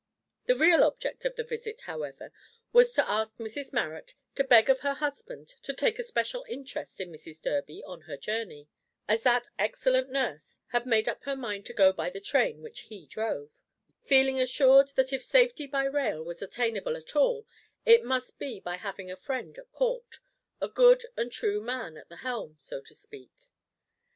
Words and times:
The 0.47 0.55
real 0.55 0.83
object 0.83 1.25
of 1.25 1.35
the 1.35 1.43
visit 1.43 1.81
however, 1.81 2.31
was 2.73 2.91
to 2.93 3.07
ask 3.07 3.37
Mrs 3.37 3.71
Marrot 3.71 4.15
to 4.33 4.43
beg 4.43 4.67
of 4.67 4.79
her 4.79 4.95
husband 4.95 5.49
to 5.61 5.75
take 5.75 5.99
a 5.99 6.03
special 6.03 6.43
interest 6.49 6.99
in 6.99 7.11
Mrs 7.11 7.39
Durby 7.39 7.83
on 7.83 8.01
her 8.01 8.17
journey, 8.17 8.67
as 9.07 9.21
that 9.21 9.49
excellent 9.59 10.09
nurse 10.09 10.57
had 10.69 10.87
made 10.87 11.07
up 11.07 11.23
her 11.25 11.35
mind 11.35 11.67
to 11.67 11.73
go 11.73 11.93
by 11.93 12.09
the 12.09 12.19
train 12.19 12.63
which 12.63 12.87
he 12.89 13.05
drove, 13.05 13.59
feeling 14.01 14.39
assured 14.39 14.87
that 14.95 15.13
if 15.13 15.23
safety 15.23 15.67
by 15.67 15.85
rail 15.85 16.23
was 16.23 16.41
attainable 16.41 16.97
at 16.97 17.15
all, 17.15 17.45
it 17.85 18.03
must 18.03 18.39
be 18.39 18.59
by 18.59 18.77
having 18.77 19.11
a 19.11 19.15
friend 19.15 19.59
at 19.59 19.71
court 19.71 20.17
a 20.59 20.67
good 20.67 21.05
and 21.15 21.31
true 21.31 21.61
man 21.61 21.95
at 21.95 22.09
the 22.09 22.15
helm, 22.25 22.55
so 22.57 22.81
to 22.81 22.95
speak. 22.95 23.49